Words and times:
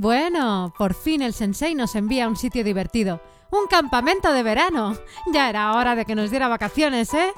Bueno, 0.00 0.72
por 0.78 0.94
fin 0.94 1.22
el 1.22 1.34
sensei 1.34 1.74
nos 1.74 1.96
envía 1.96 2.26
a 2.26 2.28
un 2.28 2.36
sitio 2.36 2.62
divertido. 2.62 3.20
Un 3.50 3.66
campamento 3.66 4.32
de 4.32 4.44
verano. 4.44 4.96
Ya 5.32 5.50
era 5.50 5.72
hora 5.72 5.96
de 5.96 6.04
que 6.04 6.14
nos 6.14 6.30
diera 6.30 6.46
vacaciones, 6.46 7.12
¿eh? 7.14 7.32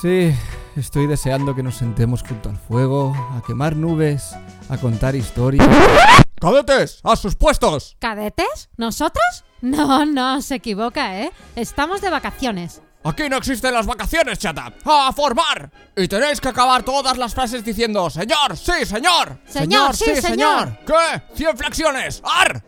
Sí, 0.00 0.32
estoy 0.74 1.06
deseando 1.06 1.54
que 1.54 1.62
nos 1.62 1.74
sentemos 1.74 2.22
junto 2.22 2.48
al 2.48 2.56
fuego, 2.56 3.14
a 3.14 3.42
quemar 3.46 3.76
nubes, 3.76 4.34
a 4.70 4.78
contar 4.78 5.16
historias. 5.16 5.68
¡Cadetes! 6.40 7.00
¡A 7.04 7.14
sus 7.14 7.34
puestos! 7.34 7.94
¿Cadetes? 7.98 8.70
¿Nosotros? 8.78 9.44
No, 9.60 10.06
no, 10.06 10.40
se 10.40 10.54
equivoca, 10.54 11.20
¿eh? 11.20 11.30
Estamos 11.56 12.00
de 12.00 12.08
vacaciones. 12.08 12.80
Aquí 13.08 13.26
no 13.28 13.38
existen 13.38 13.72
las 13.72 13.86
vacaciones, 13.86 14.38
chata. 14.38 14.70
¡A 14.84 15.10
formar! 15.14 15.70
Y 15.96 16.06
tenéis 16.08 16.40
que 16.42 16.48
acabar 16.48 16.82
todas 16.82 17.16
las 17.16 17.34
frases 17.34 17.64
diciendo 17.64 18.10
Señor, 18.10 18.54
sí, 18.54 18.84
señor. 18.84 19.38
Señor, 19.46 19.96
sí, 19.96 20.20
señor. 20.20 20.78
¿Qué? 20.86 21.22
¡Cien 21.34 21.56
flexiones! 21.56 22.20
¡Ar! 22.22 22.62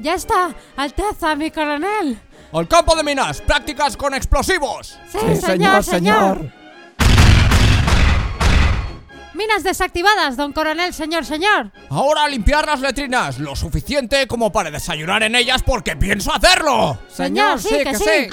Ya 0.00 0.14
está, 0.14 0.52
Alteza, 0.76 1.36
mi 1.36 1.52
coronel. 1.52 2.20
¡Al 2.52 2.66
campo 2.66 2.96
de 2.96 3.04
minas! 3.04 3.40
¡Prácticas 3.40 3.96
con 3.96 4.14
explosivos! 4.14 4.98
Sí, 5.08 5.36
señor, 5.36 5.84
señor. 5.84 6.61
Minas 9.42 9.64
desactivadas, 9.64 10.36
don 10.36 10.52
coronel, 10.52 10.94
señor, 10.94 11.24
señor. 11.24 11.72
Ahora 11.90 12.22
a 12.22 12.28
limpiar 12.28 12.64
las 12.64 12.80
letrinas, 12.80 13.40
lo 13.40 13.56
suficiente 13.56 14.28
como 14.28 14.52
para 14.52 14.70
desayunar 14.70 15.24
en 15.24 15.34
ellas 15.34 15.64
porque 15.64 15.96
pienso 15.96 16.32
hacerlo. 16.32 16.96
Señor, 17.08 17.60
sí, 17.60 17.82
que 17.82 17.94
sí. 17.96 18.28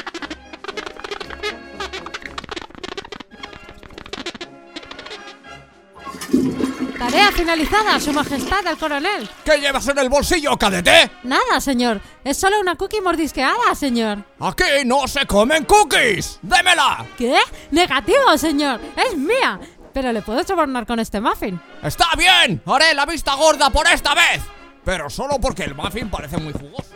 Tarea 7.00 7.32
finalizada, 7.32 8.00
su 8.00 8.14
majestad, 8.14 8.68
el 8.68 8.78
coronel. 8.78 9.28
¿Qué 9.44 9.58
llevas 9.58 9.88
en 9.88 9.98
el 9.98 10.10
bolsillo, 10.10 10.56
cadete? 10.58 11.10
Nada, 11.24 11.60
señor. 11.60 12.02
Es 12.24 12.38
solo 12.38 12.60
una 12.60 12.76
cookie 12.76 13.02
mordisqueada, 13.02 13.74
señor. 13.74 14.26
Aquí 14.40 14.86
no 14.86 15.08
se 15.08 15.26
comen 15.26 15.66
cookies. 15.66 16.38
¡Démela! 16.44 17.04
¿Qué? 17.18 17.40
Negativo, 17.72 18.38
señor. 18.38 18.80
Es 18.96 19.18
mía. 19.18 19.60
Pero 19.94 20.12
le 20.12 20.22
puedo 20.22 20.44
sobornar 20.44 20.86
con 20.86 21.00
este 21.00 21.20
muffin. 21.20 21.60
¡Está 21.84 22.08
bien! 22.18 22.62
Haré 22.66 22.94
la 22.94 23.06
vista 23.06 23.36
gorda 23.36 23.70
por 23.70 23.88
esta 23.88 24.14
vez. 24.14 24.42
Pero 24.86 25.10
solo 25.10 25.40
porque 25.40 25.64
el 25.64 25.76
muffin 25.76 26.10
parece 26.10 26.38
muy 26.38 26.54
jugoso. 26.54 26.94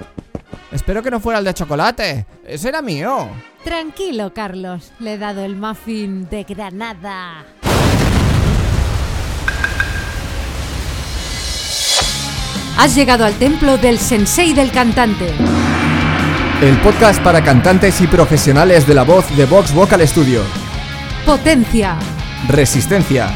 Espero 0.71 1.03
que 1.03 1.11
no 1.11 1.19
fuera 1.19 1.39
el 1.39 1.45
de 1.45 1.53
chocolate. 1.53 2.25
Ese 2.45 2.69
era 2.69 2.81
mío. 2.81 3.29
Tranquilo, 3.63 4.33
Carlos. 4.33 4.91
Le 4.99 5.13
he 5.13 5.17
dado 5.17 5.43
el 5.43 5.55
muffin 5.55 6.27
de 6.29 6.43
Granada. 6.43 7.45
Has 12.77 12.95
llegado 12.95 13.23
al 13.23 13.33
templo 13.35 13.77
del 13.77 13.99
sensei 13.99 14.53
del 14.53 14.71
cantante. 14.71 15.31
El 16.61 16.77
podcast 16.81 17.21
para 17.21 17.43
cantantes 17.43 18.01
y 18.01 18.07
profesionales 18.07 18.87
de 18.87 18.95
la 18.95 19.03
voz 19.03 19.35
de 19.37 19.45
Vox 19.45 19.73
Vocal 19.73 20.05
Studio. 20.07 20.41
Potencia. 21.25 21.97
Resistencia. 22.47 23.31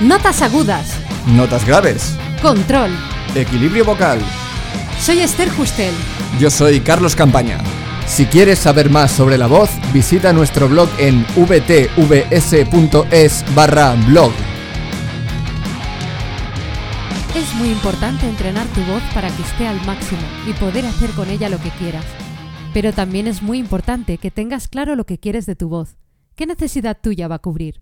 Notas 0.00 0.40
agudas. 0.40 0.86
Notas 1.26 1.66
graves. 1.66 2.16
Control. 2.40 2.90
Equilibrio 3.34 3.84
vocal. 3.84 4.20
Soy 5.00 5.18
Esther 5.18 5.50
Justel. 5.50 5.92
Yo 6.38 6.48
soy 6.48 6.78
Carlos 6.80 7.16
Campaña. 7.16 7.58
Si 8.06 8.26
quieres 8.26 8.60
saber 8.60 8.88
más 8.88 9.10
sobre 9.10 9.36
la 9.36 9.48
voz, 9.48 9.68
visita 9.92 10.32
nuestro 10.32 10.68
blog 10.68 10.88
en 10.98 11.26
vtvs.es 11.34 11.74
barra 13.52 13.96
blog. 14.06 14.30
Es 17.34 17.52
muy 17.56 17.70
importante 17.70 18.28
entrenar 18.28 18.68
tu 18.68 18.80
voz 18.82 19.02
para 19.12 19.28
que 19.28 19.42
esté 19.42 19.66
al 19.66 19.84
máximo 19.84 20.22
y 20.46 20.52
poder 20.52 20.86
hacer 20.86 21.10
con 21.10 21.28
ella 21.30 21.48
lo 21.48 21.58
que 21.58 21.70
quieras. 21.70 22.04
Pero 22.72 22.92
también 22.92 23.26
es 23.26 23.42
muy 23.42 23.58
importante 23.58 24.18
que 24.18 24.30
tengas 24.30 24.68
claro 24.68 24.94
lo 24.94 25.04
que 25.04 25.18
quieres 25.18 25.46
de 25.46 25.56
tu 25.56 25.68
voz. 25.68 25.96
¿Qué 26.36 26.46
necesidad 26.46 26.96
tuya 27.02 27.26
va 27.26 27.34
a 27.36 27.40
cubrir? 27.40 27.80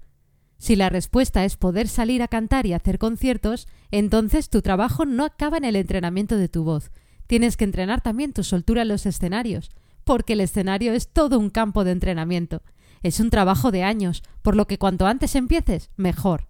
Si 0.60 0.76
la 0.76 0.90
respuesta 0.90 1.46
es 1.46 1.56
poder 1.56 1.88
salir 1.88 2.22
a 2.22 2.28
cantar 2.28 2.66
y 2.66 2.74
hacer 2.74 2.98
conciertos, 2.98 3.66
entonces 3.90 4.50
tu 4.50 4.60
trabajo 4.60 5.06
no 5.06 5.24
acaba 5.24 5.56
en 5.56 5.64
el 5.64 5.74
entrenamiento 5.74 6.36
de 6.36 6.50
tu 6.50 6.64
voz. 6.64 6.90
Tienes 7.26 7.56
que 7.56 7.64
entrenar 7.64 8.02
también 8.02 8.34
tu 8.34 8.44
soltura 8.44 8.82
en 8.82 8.88
los 8.88 9.06
escenarios, 9.06 9.70
porque 10.04 10.34
el 10.34 10.42
escenario 10.42 10.92
es 10.92 11.08
todo 11.08 11.38
un 11.38 11.48
campo 11.48 11.82
de 11.82 11.92
entrenamiento. 11.92 12.60
Es 13.02 13.20
un 13.20 13.30
trabajo 13.30 13.70
de 13.70 13.84
años, 13.84 14.22
por 14.42 14.54
lo 14.54 14.66
que 14.66 14.76
cuanto 14.76 15.06
antes 15.06 15.34
empieces, 15.34 15.88
mejor. 15.96 16.46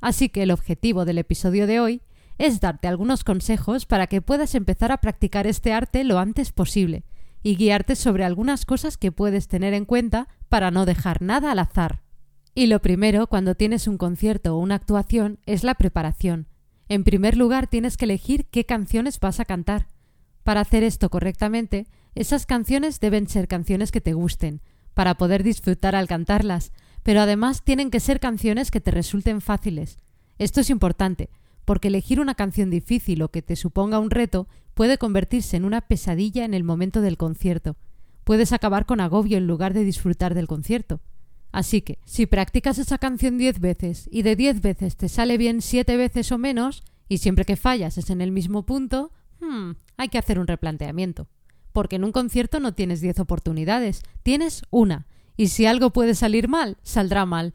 Así 0.00 0.28
que 0.28 0.44
el 0.44 0.52
objetivo 0.52 1.04
del 1.04 1.18
episodio 1.18 1.66
de 1.66 1.80
hoy 1.80 2.02
es 2.38 2.60
darte 2.60 2.86
algunos 2.86 3.24
consejos 3.24 3.86
para 3.86 4.06
que 4.06 4.22
puedas 4.22 4.54
empezar 4.54 4.92
a 4.92 4.98
practicar 4.98 5.48
este 5.48 5.72
arte 5.72 6.04
lo 6.04 6.20
antes 6.20 6.52
posible 6.52 7.02
y 7.42 7.56
guiarte 7.56 7.96
sobre 7.96 8.24
algunas 8.24 8.64
cosas 8.64 8.96
que 8.96 9.10
puedes 9.10 9.48
tener 9.48 9.74
en 9.74 9.84
cuenta 9.84 10.28
para 10.48 10.70
no 10.70 10.86
dejar 10.86 11.22
nada 11.22 11.50
al 11.50 11.58
azar. 11.58 12.02
Y 12.58 12.66
lo 12.66 12.82
primero, 12.82 13.28
cuando 13.28 13.54
tienes 13.54 13.86
un 13.86 13.98
concierto 13.98 14.56
o 14.56 14.58
una 14.58 14.74
actuación, 14.74 15.38
es 15.46 15.62
la 15.62 15.76
preparación. 15.76 16.48
En 16.88 17.04
primer 17.04 17.36
lugar, 17.36 17.68
tienes 17.68 17.96
que 17.96 18.04
elegir 18.04 18.46
qué 18.46 18.66
canciones 18.66 19.20
vas 19.20 19.38
a 19.38 19.44
cantar. 19.44 19.86
Para 20.42 20.62
hacer 20.62 20.82
esto 20.82 21.08
correctamente, 21.08 21.86
esas 22.16 22.46
canciones 22.46 22.98
deben 22.98 23.28
ser 23.28 23.46
canciones 23.46 23.92
que 23.92 24.00
te 24.00 24.12
gusten, 24.12 24.60
para 24.92 25.14
poder 25.14 25.44
disfrutar 25.44 25.94
al 25.94 26.08
cantarlas, 26.08 26.72
pero 27.04 27.20
además 27.20 27.62
tienen 27.62 27.92
que 27.92 28.00
ser 28.00 28.18
canciones 28.18 28.72
que 28.72 28.80
te 28.80 28.90
resulten 28.90 29.40
fáciles. 29.40 29.96
Esto 30.38 30.60
es 30.60 30.68
importante, 30.68 31.30
porque 31.64 31.86
elegir 31.86 32.18
una 32.18 32.34
canción 32.34 32.70
difícil 32.70 33.22
o 33.22 33.28
que 33.28 33.40
te 33.40 33.54
suponga 33.54 34.00
un 34.00 34.10
reto 34.10 34.48
puede 34.74 34.98
convertirse 34.98 35.56
en 35.56 35.64
una 35.64 35.82
pesadilla 35.82 36.44
en 36.44 36.54
el 36.54 36.64
momento 36.64 37.02
del 37.02 37.18
concierto. 37.18 37.76
Puedes 38.24 38.52
acabar 38.52 38.84
con 38.84 38.98
agobio 38.98 39.38
en 39.38 39.46
lugar 39.46 39.74
de 39.74 39.84
disfrutar 39.84 40.34
del 40.34 40.48
concierto. 40.48 41.00
Así 41.52 41.80
que, 41.80 41.98
si 42.04 42.26
practicas 42.26 42.78
esa 42.78 42.98
canción 42.98 43.38
diez 43.38 43.60
veces 43.60 44.08
y 44.12 44.22
de 44.22 44.36
diez 44.36 44.60
veces 44.60 44.96
te 44.96 45.08
sale 45.08 45.38
bien 45.38 45.62
siete 45.62 45.96
veces 45.96 46.30
o 46.32 46.38
menos, 46.38 46.82
y 47.08 47.18
siempre 47.18 47.44
que 47.44 47.56
fallas 47.56 47.98
es 47.98 48.10
en 48.10 48.20
el 48.20 48.32
mismo 48.32 48.64
punto, 48.66 49.12
hmm, 49.40 49.72
hay 49.96 50.08
que 50.08 50.18
hacer 50.18 50.38
un 50.38 50.46
replanteamiento. 50.46 51.26
Porque 51.72 51.96
en 51.96 52.04
un 52.04 52.12
concierto 52.12 52.60
no 52.60 52.74
tienes 52.74 53.00
diez 53.00 53.18
oportunidades, 53.18 54.02
tienes 54.22 54.62
una, 54.70 55.06
y 55.36 55.48
si 55.48 55.66
algo 55.66 55.90
puede 55.90 56.14
salir 56.14 56.48
mal, 56.48 56.76
saldrá 56.82 57.24
mal. 57.24 57.54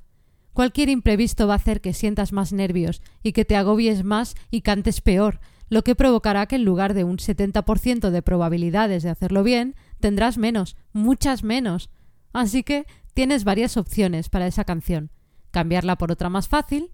Cualquier 0.54 0.90
imprevisto 0.90 1.48
va 1.48 1.54
a 1.54 1.58
hacer 1.58 1.81
que 1.81 1.94
sientas 1.94 2.31
más 2.31 2.54
nervios 2.54 3.02
y 3.24 3.34
que 3.34 3.44
te 3.44 3.56
agobies 3.56 4.04
más 4.04 4.36
y 4.52 4.62
cantes 4.62 5.02
peor, 5.02 5.40
lo 5.70 5.84
que 5.84 5.96
provocará 5.96 6.46
que 6.46 6.56
en 6.56 6.66
lugar 6.66 6.94
de 6.94 7.04
un 7.04 7.18
70% 7.18 8.12
de 8.12 8.22
probabilidades 8.22 9.04
de 9.04 9.10
hacerlo 9.10 9.44
bien, 9.44 9.75
tendrás 10.00 10.38
menos, 10.38 10.78
muchas 10.94 11.44
menos. 11.44 11.90
Así 12.31 12.64
que 12.64 12.86
tienes 13.13 13.44
varias 13.44 13.78
opciones 13.78 14.29
para 14.29 14.47
esa 14.47 14.63
canción. 14.63 15.12
Cambiarla 15.51 15.97
por 15.97 16.12
otra 16.12 16.29
más 16.29 16.47
fácil, 16.47 16.90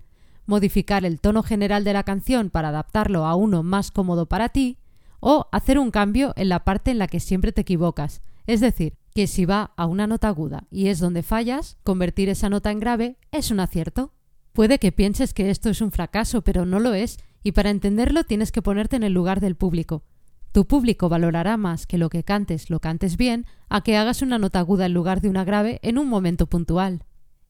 modificar 0.45 1.05
el 1.05 1.19
tono 1.19 1.43
general 1.43 1.83
de 1.83 1.93
la 1.93 2.03
canción 2.03 2.49
para 2.49 2.69
adaptarlo 2.69 3.25
a 3.25 3.35
uno 3.35 3.63
más 3.63 3.91
cómodo 3.91 4.25
para 4.27 4.49
ti, 4.49 4.77
o 5.19 5.47
hacer 5.51 5.79
un 5.79 5.91
cambio 5.91 6.33
en 6.35 6.49
la 6.49 6.63
parte 6.63 6.91
en 6.91 6.97
la 6.97 7.07
que 7.07 7.19
siempre 7.19 7.51
te 7.51 7.61
equivocas, 7.61 8.21
es 8.47 8.61
decir, 8.61 8.97
que 9.13 9.27
si 9.27 9.45
va 9.45 9.73
a 9.75 9.85
una 9.85 10.07
nota 10.07 10.27
aguda 10.27 10.65
y 10.71 10.87
es 10.87 10.99
donde 10.99 11.23
fallas, 11.23 11.77
convertir 11.83 12.29
esa 12.29 12.49
nota 12.49 12.71
en 12.71 12.79
grave 12.79 13.17
es 13.31 13.51
un 13.51 13.59
acierto. 13.59 14.13
Puede 14.53 14.79
que 14.79 14.91
pienses 14.91 15.33
que 15.33 15.49
esto 15.49 15.69
es 15.69 15.81
un 15.81 15.91
fracaso, 15.91 16.41
pero 16.41 16.65
no 16.65 16.79
lo 16.79 16.93
es, 16.93 17.17
y 17.43 17.51
para 17.51 17.69
entenderlo 17.69 18.23
tienes 18.23 18.51
que 18.51 18.61
ponerte 18.61 18.95
en 18.95 19.03
el 19.03 19.13
lugar 19.13 19.39
del 19.39 19.55
público. 19.55 20.03
Tu 20.51 20.65
público 20.65 21.09
valorará 21.09 21.57
más 21.57 21.85
que 21.85 21.97
lo 21.97 22.09
que 22.09 22.23
cantes 22.23 22.69
lo 22.69 22.79
cantes 22.79 23.17
bien 23.17 23.45
a 23.69 23.81
que 23.81 23.97
hagas 23.97 24.21
una 24.21 24.39
nota 24.39 24.59
aguda 24.59 24.87
en 24.87 24.93
lugar 24.93 25.21
de 25.21 25.29
una 25.29 25.43
grave 25.43 25.79
en 25.83 25.97
un 25.97 26.07
momento 26.07 26.47
puntual. 26.47 27.05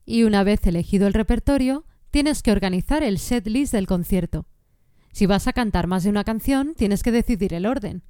Y 0.06 0.24
una 0.24 0.44
vez 0.44 0.66
elegido 0.68 1.08
el 1.08 1.14
repertorio, 1.14 1.86
tienes 2.12 2.44
que 2.44 2.52
organizar 2.52 3.04
el 3.04 3.20
set 3.20 3.48
list 3.48 3.72
del 3.72 3.88
concierto. 3.88 4.48
Si 5.14 5.26
vas 5.26 5.48
a 5.48 5.54
cantar 5.54 5.88
más 5.88 6.04
de 6.04 6.10
una 6.10 6.24
canción, 6.24 6.74
tienes 6.75 7.04
que 7.04 7.12
decidir 7.12 7.54
el 7.54 7.66
orden. 7.66 8.04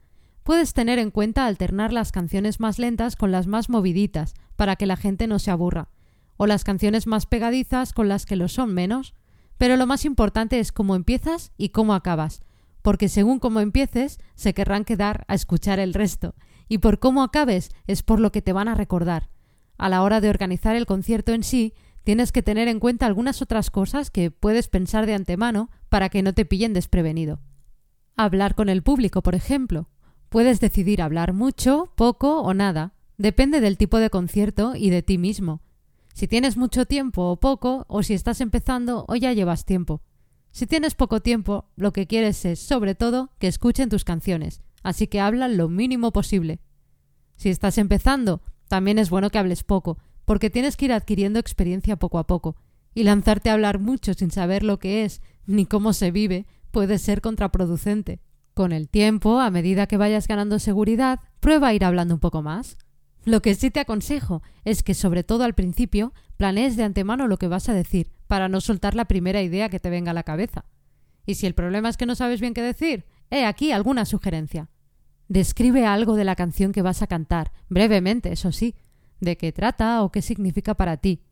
Puedes 0.44 0.74
tener 0.74 0.98
en 0.98 1.12
cuenta 1.12 1.46
alternar 1.46 1.94
las 1.94 2.12
canciones 2.12 2.60
más 2.60 2.80
lentas 2.80 3.16
con 3.16 3.32
las 3.32 3.46
más 3.46 3.70
moviditas, 3.70 4.34
para 4.56 4.76
que 4.76 4.86
la 4.86 4.98
gente 4.98 5.28
no 5.28 5.38
se 5.38 5.52
aburra, 5.52 5.90
o 6.38 6.48
las 6.48 6.64
canciones 6.64 7.06
más 7.06 7.26
pegadizas 7.26 7.94
con 7.94 8.10
las 8.10 8.26
que 8.26 8.36
lo 8.36 8.48
son 8.48 8.74
menos. 8.74 9.14
Pero 9.58 9.78
lo 9.78 9.86
más 9.86 10.06
importante 10.06 10.60
es 10.60 10.72
cómo 10.72 10.96
empiezas 10.96 11.52
y 11.58 11.70
cómo 11.70 11.94
acabas, 11.94 12.42
porque 12.90 13.08
según 13.08 13.38
cómo 13.38 13.60
empieces, 13.60 14.18
se 14.34 14.56
querrán 14.56 14.84
quedar 14.84 15.24
a 15.28 15.36
escuchar 15.36 15.78
el 15.78 15.94
resto, 15.94 16.34
y 16.68 16.80
por 16.80 16.98
cómo 16.98 17.22
acabes 17.22 17.70
es 17.86 18.02
por 18.02 18.20
lo 18.20 18.32
que 18.32 18.42
te 18.42 18.52
van 18.52 18.68
a 18.68 18.74
recordar. 18.74 19.30
A 19.78 19.90
la 19.90 20.02
hora 20.02 20.22
de 20.22 20.30
organizar 20.32 20.76
el 20.76 20.88
concierto 20.88 21.32
en 21.32 21.44
sí, 21.44 21.76
tienes 22.04 22.32
que 22.32 22.42
tener 22.42 22.68
en 22.68 22.80
cuenta 22.80 23.06
algunas 23.06 23.44
otras 23.44 23.70
cosas 23.70 24.10
que 24.10 24.32
puedes 24.32 24.70
pensar 24.70 25.06
de 25.06 25.14
antemano 25.14 25.70
para 25.90 26.10
que 26.10 26.24
no 26.24 26.34
te 26.34 26.46
pillen 26.46 26.74
desprevenido. 26.74 27.42
Hablar 28.16 28.56
con 28.56 28.70
el 28.70 28.82
público, 28.82 29.22
por 29.22 29.36
ejemplo. 29.36 29.88
Puedes 30.30 30.60
decidir 30.60 31.04
hablar 31.04 31.32
mucho, 31.34 31.94
poco 31.96 32.42
o 32.42 32.56
nada. 32.56 32.96
Depende 33.20 33.62
del 33.62 33.78
tipo 33.78 34.00
de 34.00 34.10
concierto 34.10 34.74
y 34.76 34.90
de 34.90 35.04
ti 35.04 35.20
mismo. 35.20 35.62
Si 36.16 36.28
tienes 36.28 36.58
mucho 36.58 36.88
tiempo 36.88 37.30
o 37.30 37.40
poco, 37.40 37.86
o 37.88 38.02
si 38.02 38.16
estás 38.16 38.42
empezando 38.42 39.06
o 39.08 39.16
ya 39.16 39.32
llevas 39.32 39.64
tiempo. 39.64 40.02
Si 40.52 40.68
tienes 40.68 40.96
poco 40.96 41.22
tiempo, 41.22 41.66
lo 41.76 41.94
que 41.94 42.08
quieres 42.08 42.44
es, 42.46 42.60
sobre 42.60 42.96
todo, 42.96 43.32
que 43.40 43.48
escuchen 43.48 43.90
tus 43.90 44.04
canciones, 44.04 44.62
así 44.84 45.08
que 45.08 45.20
habla 45.22 45.48
lo 45.48 45.70
mínimo 45.70 46.12
posible. 46.12 46.60
Si 47.36 47.50
estás 47.50 47.78
empezando, 47.78 48.42
también 48.68 49.00
es 49.00 49.10
bueno 49.10 49.30
que 49.30 49.38
hables 49.38 49.64
poco, 49.64 49.98
porque 50.26 50.50
tienes 50.50 50.78
que 50.78 50.86
ir 50.86 50.94
adquiriendo 50.94 51.40
experiencia 51.40 51.96
poco 51.96 52.20
a 52.20 52.28
poco, 52.28 52.56
y 52.94 53.04
lanzarte 53.04 53.50
a 53.50 53.54
hablar 53.54 53.80
mucho 53.80 54.14
sin 54.14 54.32
saber 54.32 54.64
lo 54.64 54.80
que 54.80 55.06
es 55.06 55.22
ni 55.46 55.66
cómo 55.66 55.94
se 55.94 56.12
vive 56.12 56.46
puede 56.72 56.98
ser 57.00 57.22
contraproducente. 57.22 58.20
Con 58.54 58.72
el 58.72 58.90
tiempo, 58.90 59.40
a 59.40 59.52
medida 59.52 59.88
que 59.88 59.98
vayas 59.98 60.28
ganando 60.28 60.60
seguridad, 60.60 61.20
prueba 61.40 61.70
a 61.70 61.74
ir 61.74 61.86
hablando 61.86 62.16
un 62.16 62.20
poco 62.20 62.42
más. 62.42 62.78
Lo 63.26 63.42
que 63.42 63.56
sí 63.56 63.72
te 63.72 63.80
aconsejo 63.80 64.42
es 64.66 64.84
que, 64.84 64.94
sobre 64.94 65.24
todo 65.24 65.44
al 65.44 65.54
principio, 65.54 66.14
planees 66.38 66.76
de 66.76 66.84
antemano 66.84 67.28
lo 67.28 67.38
que 67.38 67.48
vas 67.48 67.70
a 67.70 67.74
decir, 67.74 68.12
para 68.30 68.48
no 68.48 68.62
soltar 68.62 68.94
la 68.94 69.06
primera 69.06 69.42
idea 69.42 69.70
que 69.70 69.80
te 69.80 69.90
venga 69.90 70.12
a 70.12 70.14
la 70.14 70.22
cabeza. 70.22 70.66
Y 71.26 71.34
si 71.34 71.48
el 71.48 71.56
problema 71.56 71.90
es 71.90 71.98
que 71.98 72.06
no 72.06 72.14
sabes 72.14 72.40
bien 72.40 72.54
qué 72.54 72.62
decir, 72.62 73.06
he 73.32 73.44
aquí 73.44 73.72
alguna 73.72 74.06
sugerencia. 74.06 74.70
Describe 75.30 75.88
algo 75.88 76.14
de 76.14 76.26
la 76.26 76.36
canción 76.36 76.72
que 76.72 76.84
vas 76.84 77.02
a 77.02 77.08
cantar, 77.08 77.52
brevemente, 77.70 78.32
eso 78.32 78.52
sí, 78.52 78.76
de 79.20 79.36
qué 79.36 79.52
trata 79.52 80.04
o 80.04 80.12
qué 80.12 80.22
significa 80.22 80.76
para 80.76 80.98
ti. 80.98 81.24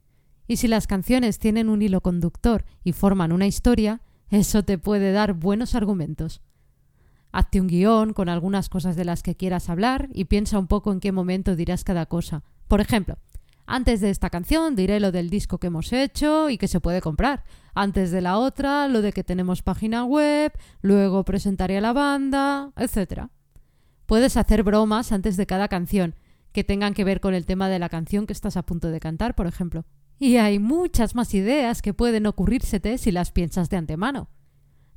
Y 0.48 0.58
si 0.58 0.68
las 0.68 0.88
canciones 0.88 1.38
tienen 1.38 1.70
un 1.70 1.84
hilo 1.84 2.02
conductor 2.02 2.66
y 2.84 2.94
forman 2.94 3.32
una 3.32 3.46
historia, 3.46 4.02
eso 4.32 4.64
te 4.64 4.80
puede 4.80 5.12
dar 5.12 5.34
buenos 5.34 5.76
argumentos. 5.76 6.42
Hazte 7.32 7.62
un 7.62 7.68
guion 7.68 8.14
con 8.14 8.28
algunas 8.28 8.70
cosas 8.70 8.96
de 8.96 9.06
las 9.06 9.22
que 9.22 9.36
quieras 9.36 9.70
hablar 9.70 10.10
y 10.16 10.26
piensa 10.26 10.58
un 10.58 10.66
poco 10.66 10.92
en 10.92 11.00
qué 11.00 11.12
momento 11.12 11.56
dirás 11.56 11.84
cada 11.84 12.08
cosa. 12.08 12.44
Por 12.68 12.82
ejemplo, 12.82 13.20
antes 13.68 14.00
de 14.00 14.10
esta 14.10 14.30
canción 14.30 14.78
diré 14.78 15.02
lo 15.02 15.12
del 15.12 15.30
disco 15.30 15.58
que 15.58 15.68
hemos 15.68 15.92
hecho 15.92 16.50
y 16.50 16.58
que 16.58 16.70
se 16.70 16.80
puede 16.80 17.02
comprar. 17.02 17.44
Antes 17.76 18.12
de 18.12 18.22
la 18.22 18.38
otra, 18.38 18.88
lo 18.88 19.02
de 19.02 19.12
que 19.12 19.26
tenemos 19.26 19.62
página 19.62 20.06
web, 20.06 20.54
luego 20.82 21.26
presentaré 21.26 21.78
a 21.78 21.82
la 21.82 21.92
banda, 21.92 22.72
etc. 22.78 23.28
Puedes 24.06 24.38
hacer 24.38 24.64
bromas 24.64 25.12
antes 25.12 25.36
de 25.36 25.46
cada 25.46 25.68
canción, 25.68 26.16
que 26.54 26.64
tengan 26.64 26.94
que 26.94 27.04
ver 27.04 27.20
con 27.20 27.34
el 27.34 27.46
tema 27.46 27.68
de 27.68 27.78
la 27.78 27.90
canción 27.90 28.26
que 28.26 28.34
estás 28.34 28.56
a 28.56 28.66
punto 28.66 28.90
de 28.90 29.02
cantar, 29.02 29.36
por 29.36 29.48
ejemplo. 29.48 29.86
Y 30.18 30.38
hay 30.38 30.60
muchas 30.60 31.14
más 31.14 31.34
ideas 31.34 31.82
que 31.82 31.94
pueden 31.94 32.26
ocurrírsete 32.26 32.98
si 32.98 33.12
las 33.12 33.32
piensas 33.32 33.70
de 33.70 33.78
antemano. 33.78 34.30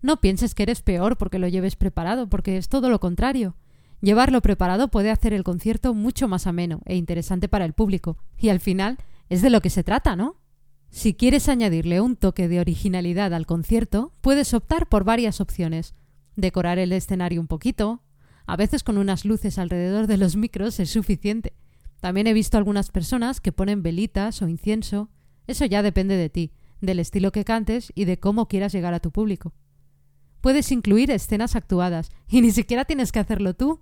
No 0.01 0.21
pienses 0.21 0.55
que 0.55 0.63
eres 0.63 0.81
peor 0.81 1.19
porque 1.19 1.41
lo 1.41 1.49
lleves 1.49 1.75
preparado, 1.75 2.29
porque 2.29 2.57
es 2.57 2.69
todo 2.69 2.89
lo 2.89 3.01
contrario. 3.01 3.57
Llevarlo 4.01 4.41
preparado 4.41 4.89
puede 4.89 5.11
hacer 5.11 5.35
el 5.35 5.45
concierto 5.45 5.95
mucho 5.95 6.27
más 6.27 6.47
ameno 6.47 6.81
e 6.87 6.97
interesante 6.97 7.49
para 7.49 7.65
el 7.65 7.75
público, 7.75 8.17
y 8.39 8.49
al 8.49 8.61
final 8.61 8.99
es 9.29 9.43
de 9.43 9.51
lo 9.51 9.61
que 9.61 9.71
se 9.71 9.85
trata, 9.85 10.17
¿no? 10.17 10.37
Si 10.91 11.15
quieres 11.15 11.49
añadirle 11.49 12.01
un 12.01 12.17
toque 12.17 12.49
de 12.49 12.61
originalidad 12.61 13.33
al 13.33 13.47
concierto, 13.47 14.13
puedes 14.23 14.55
optar 14.55 14.89
por 14.89 15.05
varias 15.05 15.41
opciones. 15.41 15.95
Decorar 16.35 16.79
el 16.79 16.93
escenario 16.93 17.41
un 17.41 17.47
poquito, 17.47 18.03
a 18.47 18.57
veces 18.57 18.83
con 18.83 18.99
unas 18.99 19.25
luces 19.25 19.59
alrededor 19.59 20.09
de 20.09 20.17
los 20.17 20.35
micros 20.35 20.81
es 20.81 20.91
suficiente. 20.91 21.53
También 22.01 22.27
he 22.27 22.33
visto 22.33 22.57
algunas 22.57 22.91
personas 22.91 23.41
que 23.41 23.53
ponen 23.53 23.83
velitas 23.83 24.43
o 24.43 24.49
incienso. 24.49 25.11
Eso 25.47 25.67
ya 25.67 25.83
depende 25.83 26.17
de 26.17 26.31
ti, 26.31 26.53
del 26.81 26.99
estilo 26.99 27.31
que 27.31 27.45
cantes 27.45 27.93
y 27.95 28.07
de 28.07 28.19
cómo 28.19 28.49
quieras 28.49 28.73
llegar 28.73 28.95
a 28.95 29.01
tu 29.01 29.13
público. 29.13 29.53
Puedes 30.41 30.73
incluir 30.73 31.11
escenas 31.11 31.55
actuadas, 31.55 32.11
y 32.27 32.41
ni 32.41 32.51
siquiera 32.51 32.87
tienes 32.87 33.13
que 33.13 33.19
hacerlo 33.19 33.55
tú. 33.55 33.81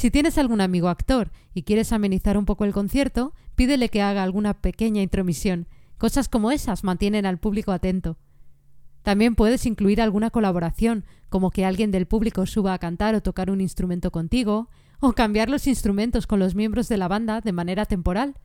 Si 0.00 0.10
tienes 0.10 0.38
algún 0.38 0.62
amigo 0.62 0.88
actor 0.88 1.30
y 1.52 1.64
quieres 1.64 1.92
amenizar 1.92 2.38
un 2.38 2.46
poco 2.46 2.64
el 2.64 2.72
concierto, 2.72 3.34
pídele 3.54 3.90
que 3.90 4.00
haga 4.00 4.22
alguna 4.22 4.54
pequeña 4.54 5.02
intromisión. 5.02 5.66
Cosas 5.98 6.30
como 6.30 6.52
esas 6.52 6.84
mantienen 6.84 7.26
al 7.26 7.36
público 7.36 7.70
atento. 7.70 8.16
También 9.02 9.34
puedes 9.34 9.66
incluir 9.66 10.00
alguna 10.00 10.30
colaboración, 10.30 11.04
como 11.28 11.50
que 11.50 11.66
alguien 11.66 11.90
del 11.90 12.06
público 12.06 12.46
suba 12.46 12.72
a 12.72 12.78
cantar 12.78 13.14
o 13.14 13.20
tocar 13.20 13.50
un 13.50 13.60
instrumento 13.60 14.10
contigo, 14.10 14.70
o 15.00 15.12
cambiar 15.12 15.50
los 15.50 15.66
instrumentos 15.66 16.26
con 16.26 16.38
los 16.38 16.54
miembros 16.54 16.88
de 16.88 16.96
la 16.96 17.06
banda 17.06 17.42
de 17.42 17.52
manera 17.52 17.84
temporal. 17.84 18.36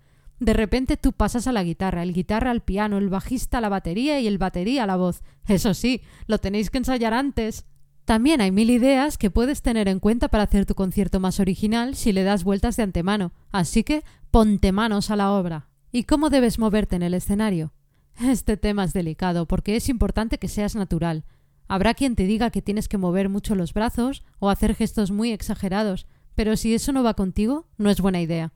De 0.42 0.52
repente 0.52 0.98
tú 0.98 1.14
pasas 1.14 1.48
a 1.48 1.54
la 1.54 1.64
guitarra, 1.64 2.04
el 2.04 2.12
guitarra 2.12 2.52
al 2.52 2.64
piano, 2.64 2.98
el 2.98 3.08
bajista 3.08 3.60
a 3.60 3.62
la 3.62 3.70
batería 3.70 4.20
y 4.20 4.28
el 4.28 4.40
batería 4.40 4.84
a 4.84 4.88
la 4.88 4.98
voz. 4.98 5.24
Eso 5.48 5.74
sí, 5.74 6.02
lo 6.28 6.38
tenéis 6.38 6.70
que 6.70 6.80
ensayar 6.80 7.14
antes. 7.14 7.66
También 8.06 8.40
hay 8.40 8.52
mil 8.52 8.70
ideas 8.70 9.18
que 9.18 9.32
puedes 9.32 9.62
tener 9.62 9.88
en 9.88 10.00
cuenta 10.00 10.28
para 10.28 10.44
hacer 10.44 10.66
tu 10.66 10.76
concierto 10.76 11.20
más 11.20 11.40
original 11.40 11.96
si 11.96 12.14
le 12.14 12.24
das 12.24 12.44
vueltas 12.44 12.78
de 12.78 12.84
antemano, 12.84 13.34
así 13.52 13.84
que 13.84 14.04
ponte 14.32 14.72
manos 14.72 15.10
a 15.10 15.16
la 15.16 15.32
obra. 15.32 15.68
¿Y 15.92 16.04
cómo 16.04 16.30
debes 16.30 16.60
moverte 16.60 16.96
en 16.96 17.04
el 17.04 17.14
escenario? 17.14 17.74
Este 18.22 18.58
tema 18.58 18.84
es 18.84 18.94
delicado 18.94 19.48
porque 19.48 19.76
es 19.76 19.90
importante 19.90 20.38
que 20.38 20.48
seas 20.48 20.76
natural. 20.76 21.26
Habrá 21.68 21.96
quien 21.96 22.16
te 22.16 22.26
diga 22.26 22.52
que 22.52 22.62
tienes 22.62 22.88
que 22.88 22.98
mover 22.98 23.28
mucho 23.28 23.56
los 23.56 23.74
brazos 23.74 24.24
o 24.40 24.50
hacer 24.50 24.76
gestos 24.76 25.12
muy 25.12 25.32
exagerados, 25.32 26.06
pero 26.36 26.56
si 26.56 26.74
eso 26.76 26.92
no 26.92 27.04
va 27.04 27.16
contigo, 27.16 27.68
no 27.78 27.90
es 27.90 28.00
buena 28.00 28.22
idea 28.22 28.54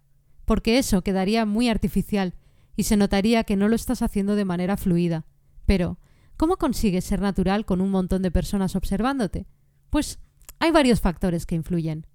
porque 0.50 0.80
eso 0.80 1.04
quedaría 1.04 1.46
muy 1.46 1.70
artificial 1.70 2.34
y 2.76 2.82
se 2.82 2.98
notaría 2.98 3.44
que 3.44 3.56
no 3.56 3.68
lo 3.68 3.76
estás 3.76 4.02
haciendo 4.02 4.36
de 4.36 4.46
manera 4.46 4.78
fluida. 4.78 5.28
Pero, 5.68 6.00
¿cómo 6.40 6.56
consigues 6.56 7.04
ser 7.04 7.20
natural 7.20 7.66
con 7.66 7.82
un 7.82 7.92
montón 7.92 8.22
de 8.22 8.32
personas 8.32 8.78
observándote? 8.78 9.46
Pues 9.90 10.20
hay 10.60 10.72
varios 10.72 11.02
factores 11.02 11.46
que 11.46 11.56
influyen. 11.56 12.08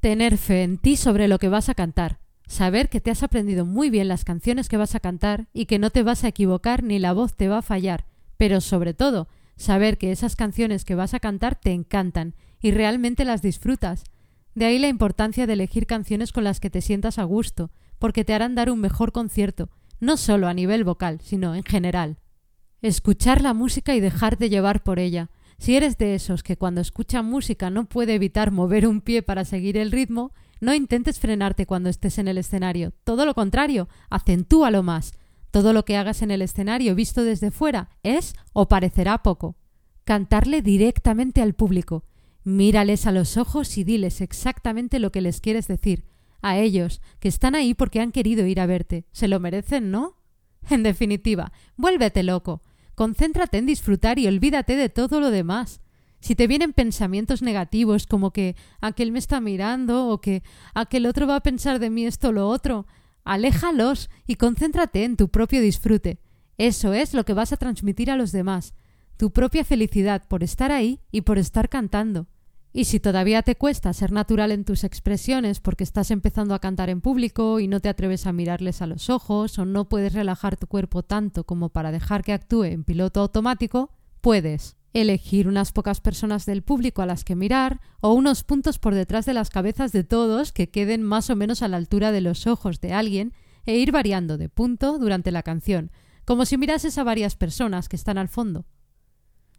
Tener 0.00 0.38
fe 0.38 0.62
en 0.62 0.78
ti 0.78 0.96
sobre 0.96 1.28
lo 1.28 1.38
que 1.38 1.50
vas 1.50 1.68
a 1.68 1.74
cantar, 1.74 2.18
saber 2.46 2.88
que 2.88 3.02
te 3.02 3.10
has 3.10 3.22
aprendido 3.22 3.66
muy 3.66 3.90
bien 3.90 4.08
las 4.08 4.24
canciones 4.24 4.70
que 4.70 4.78
vas 4.78 4.94
a 4.94 5.00
cantar 5.00 5.48
y 5.52 5.66
que 5.66 5.78
no 5.78 5.90
te 5.90 6.02
vas 6.02 6.24
a 6.24 6.28
equivocar 6.28 6.82
ni 6.82 6.98
la 6.98 7.12
voz 7.12 7.36
te 7.36 7.48
va 7.48 7.58
a 7.58 7.62
fallar, 7.62 8.06
pero 8.38 8.62
sobre 8.62 8.94
todo, 8.94 9.28
saber 9.56 9.98
que 9.98 10.10
esas 10.10 10.36
canciones 10.36 10.86
que 10.86 10.94
vas 10.94 11.12
a 11.12 11.20
cantar 11.20 11.54
te 11.54 11.72
encantan 11.72 12.34
y 12.62 12.70
realmente 12.70 13.26
las 13.26 13.42
disfrutas, 13.42 14.04
de 14.54 14.64
ahí 14.64 14.78
la 14.78 14.88
importancia 14.88 15.46
de 15.46 15.52
elegir 15.52 15.86
canciones 15.86 16.32
con 16.32 16.44
las 16.44 16.60
que 16.60 16.70
te 16.70 16.80
sientas 16.80 17.18
a 17.18 17.24
gusto, 17.24 17.70
porque 17.98 18.24
te 18.24 18.32
harán 18.32 18.54
dar 18.54 18.70
un 18.70 18.80
mejor 18.80 19.12
concierto, 19.12 19.68
no 20.00 20.16
solo 20.16 20.48
a 20.48 20.54
nivel 20.54 20.82
vocal, 20.82 21.20
sino 21.20 21.54
en 21.54 21.62
general. 21.62 22.16
Escuchar 22.86 23.42
la 23.42 23.52
música 23.52 23.96
y 23.96 24.00
dejarte 24.00 24.48
llevar 24.48 24.84
por 24.84 25.00
ella. 25.00 25.28
Si 25.58 25.74
eres 25.74 25.98
de 25.98 26.14
esos 26.14 26.44
que 26.44 26.56
cuando 26.56 26.80
escucha 26.80 27.20
música 27.20 27.68
no 27.68 27.86
puede 27.86 28.14
evitar 28.14 28.52
mover 28.52 28.86
un 28.86 29.00
pie 29.00 29.22
para 29.22 29.44
seguir 29.44 29.76
el 29.76 29.90
ritmo, 29.90 30.30
no 30.60 30.72
intentes 30.72 31.18
frenarte 31.18 31.66
cuando 31.66 31.88
estés 31.88 32.16
en 32.18 32.28
el 32.28 32.38
escenario. 32.38 32.92
Todo 33.02 33.26
lo 33.26 33.34
contrario, 33.34 33.88
acentúalo 34.08 34.84
más. 34.84 35.14
Todo 35.50 35.72
lo 35.72 35.84
que 35.84 35.96
hagas 35.96 36.22
en 36.22 36.30
el 36.30 36.42
escenario 36.42 36.94
visto 36.94 37.24
desde 37.24 37.50
fuera 37.50 37.90
es 38.04 38.34
o 38.52 38.68
parecerá 38.68 39.20
poco. 39.20 39.56
Cantarle 40.04 40.62
directamente 40.62 41.42
al 41.42 41.54
público. 41.54 42.04
Mírales 42.44 43.08
a 43.08 43.10
los 43.10 43.36
ojos 43.36 43.78
y 43.78 43.82
diles 43.82 44.20
exactamente 44.20 45.00
lo 45.00 45.10
que 45.10 45.22
les 45.22 45.40
quieres 45.40 45.66
decir. 45.66 46.04
A 46.40 46.56
ellos, 46.58 47.02
que 47.18 47.26
están 47.26 47.56
ahí 47.56 47.74
porque 47.74 48.00
han 48.00 48.12
querido 48.12 48.46
ir 48.46 48.60
a 48.60 48.66
verte. 48.66 49.06
Se 49.10 49.26
lo 49.26 49.40
merecen, 49.40 49.90
¿no? 49.90 50.18
En 50.70 50.84
definitiva, 50.84 51.50
vuélvete 51.76 52.22
loco. 52.22 52.62
Concéntrate 52.96 53.58
en 53.58 53.66
disfrutar 53.66 54.18
y 54.18 54.26
olvídate 54.26 54.74
de 54.74 54.88
todo 54.88 55.20
lo 55.20 55.30
demás. 55.30 55.80
Si 56.20 56.34
te 56.34 56.46
vienen 56.46 56.72
pensamientos 56.72 57.42
negativos 57.42 58.06
como 58.06 58.32
que 58.32 58.56
aquel 58.80 59.12
me 59.12 59.18
está 59.18 59.38
mirando 59.38 60.08
o 60.08 60.20
que 60.20 60.42
aquel 60.74 61.04
otro 61.04 61.26
va 61.26 61.36
a 61.36 61.42
pensar 61.42 61.78
de 61.78 61.90
mí 61.90 62.06
esto 62.06 62.28
o 62.28 62.32
lo 62.32 62.48
otro, 62.48 62.86
aléjalos 63.22 64.08
y 64.26 64.36
concéntrate 64.36 65.04
en 65.04 65.16
tu 65.18 65.28
propio 65.28 65.60
disfrute. 65.60 66.20
Eso 66.56 66.94
es 66.94 67.12
lo 67.12 67.26
que 67.26 67.34
vas 67.34 67.52
a 67.52 67.58
transmitir 67.58 68.10
a 68.10 68.16
los 68.16 68.32
demás, 68.32 68.74
tu 69.18 69.30
propia 69.30 69.62
felicidad 69.62 70.26
por 70.26 70.42
estar 70.42 70.72
ahí 70.72 71.00
y 71.12 71.20
por 71.20 71.36
estar 71.36 71.68
cantando. 71.68 72.28
Y 72.76 72.84
si 72.84 73.00
todavía 73.00 73.40
te 73.40 73.56
cuesta 73.56 73.94
ser 73.94 74.12
natural 74.12 74.52
en 74.52 74.66
tus 74.66 74.84
expresiones 74.84 75.60
porque 75.60 75.82
estás 75.82 76.10
empezando 76.10 76.52
a 76.52 76.58
cantar 76.58 76.90
en 76.90 77.00
público 77.00 77.58
y 77.58 77.68
no 77.68 77.80
te 77.80 77.88
atreves 77.88 78.26
a 78.26 78.34
mirarles 78.34 78.82
a 78.82 78.86
los 78.86 79.08
ojos 79.08 79.58
o 79.58 79.64
no 79.64 79.88
puedes 79.88 80.12
relajar 80.12 80.58
tu 80.58 80.66
cuerpo 80.66 81.02
tanto 81.02 81.44
como 81.44 81.70
para 81.70 81.90
dejar 81.90 82.22
que 82.22 82.34
actúe 82.34 82.64
en 82.64 82.84
piloto 82.84 83.20
automático, 83.20 83.88
puedes 84.20 84.76
elegir 84.92 85.48
unas 85.48 85.72
pocas 85.72 86.02
personas 86.02 86.44
del 86.44 86.60
público 86.60 87.00
a 87.00 87.06
las 87.06 87.24
que 87.24 87.34
mirar 87.34 87.80
o 88.02 88.12
unos 88.12 88.44
puntos 88.44 88.78
por 88.78 88.94
detrás 88.94 89.24
de 89.24 89.32
las 89.32 89.48
cabezas 89.48 89.90
de 89.92 90.04
todos 90.04 90.52
que 90.52 90.68
queden 90.68 91.02
más 91.02 91.30
o 91.30 91.34
menos 91.34 91.62
a 91.62 91.68
la 91.68 91.78
altura 91.78 92.12
de 92.12 92.20
los 92.20 92.46
ojos 92.46 92.82
de 92.82 92.92
alguien 92.92 93.32
e 93.64 93.78
ir 93.78 93.90
variando 93.90 94.36
de 94.36 94.50
punto 94.50 94.98
durante 94.98 95.30
la 95.30 95.42
canción, 95.42 95.92
como 96.26 96.44
si 96.44 96.58
mirases 96.58 96.98
a 96.98 97.04
varias 97.04 97.36
personas 97.36 97.88
que 97.88 97.96
están 97.96 98.18
al 98.18 98.28
fondo 98.28 98.66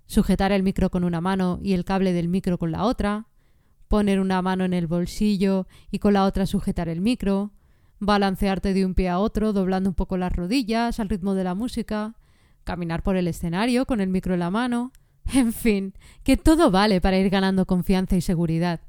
sujetar 0.08 0.52
el 0.52 0.64
micro 0.64 0.90
con 0.90 1.04
una 1.04 1.22
mano 1.22 1.60
y 1.62 1.74
el 1.74 1.86
cable 1.86 2.14
del 2.14 2.30
micro 2.30 2.58
con 2.58 2.72
la 2.72 2.84
otra, 2.84 3.28
poner 3.88 4.20
una 4.20 4.42
mano 4.42 4.66
en 4.66 4.74
el 4.74 4.88
bolsillo 4.88 5.68
y 5.92 6.00
con 6.00 6.14
la 6.14 6.26
otra 6.26 6.46
sujetar 6.46 6.90
el 6.90 7.02
micro, 7.02 7.52
balancearte 8.00 8.74
de 8.74 8.86
un 8.86 8.94
pie 8.94 9.10
a 9.10 9.20
otro 9.20 9.54
doblando 9.54 9.90
un 9.90 9.96
poco 9.96 10.18
las 10.18 10.34
rodillas 10.34 11.00
al 11.00 11.10
ritmo 11.10 11.36
de 11.36 11.44
la 11.44 11.56
música, 11.56 12.16
caminar 12.64 13.04
por 13.04 13.16
el 13.16 13.28
escenario 13.28 13.86
con 13.86 14.02
el 14.02 14.10
micro 14.10 14.34
en 14.34 14.42
la 14.42 14.52
mano, 14.52 14.92
en 15.34 15.54
fin, 15.54 15.94
que 16.24 16.38
todo 16.38 16.72
vale 16.72 17.02
para 17.02 17.18
ir 17.18 17.30
ganando 17.30 17.66
confianza 17.66 18.16
y 18.16 18.22
seguridad. 18.22 18.82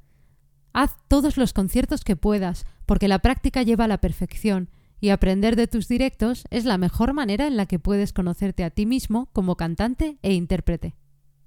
Haz 0.73 0.97
todos 1.09 1.37
los 1.37 1.53
conciertos 1.53 2.05
que 2.05 2.17
puedas, 2.17 2.67
porque 2.87 3.09
la 3.09 3.21
práctica 3.21 3.63
lleva 3.63 3.85
a 3.85 3.89
la 3.89 4.01
perfección, 4.01 4.69
y 5.01 5.11
aprender 5.11 5.57
de 5.57 5.69
tus 5.69 5.87
directos 5.87 6.45
es 6.51 6.65
la 6.65 6.77
mejor 6.77 7.13
manera 7.13 7.47
en 7.47 7.57
la 7.57 7.67
que 7.67 7.79
puedes 7.79 8.13
conocerte 8.13 8.65
a 8.65 8.71
ti 8.71 8.85
mismo 8.85 9.29
como 9.33 9.57
cantante 9.57 10.19
e 10.23 10.35
intérprete. 10.35 10.98